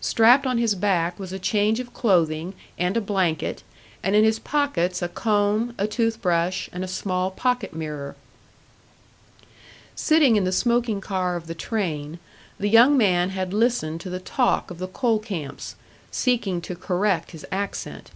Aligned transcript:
Strapped 0.00 0.46
on 0.46 0.56
his 0.56 0.74
back 0.74 1.18
was 1.18 1.30
a 1.30 1.38
change 1.38 1.78
of 1.78 1.92
clothing 1.92 2.54
and 2.78 2.96
a 2.96 3.02
blanket, 3.02 3.62
and 4.02 4.16
in 4.16 4.24
his 4.24 4.38
pockets 4.38 5.02
a 5.02 5.08
comb, 5.10 5.74
a 5.76 5.86
toothbrush, 5.86 6.70
and 6.72 6.82
a 6.82 6.88
small 6.88 7.30
pocket 7.30 7.74
mirror. 7.74 8.16
Sitting 9.94 10.36
in 10.36 10.44
the 10.44 10.52
smoking 10.52 11.02
car 11.02 11.36
of 11.36 11.48
the 11.48 11.54
train, 11.54 12.18
the 12.58 12.70
young 12.70 12.96
man 12.96 13.28
had 13.28 13.52
listened 13.52 14.00
to 14.00 14.08
the 14.08 14.18
talk 14.20 14.70
of 14.70 14.78
the 14.78 14.88
coal 14.88 15.18
camps, 15.18 15.76
seeking 16.10 16.62
to 16.62 16.74
correct 16.74 17.32
his 17.32 17.44
accent. 17.52 18.10